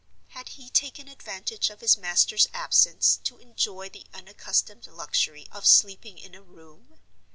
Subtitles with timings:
[0.29, 6.17] Had he taken advantage of his master's absence to enjoy the unaccustomed luxury of sleeping
[6.17, 6.97] in a room?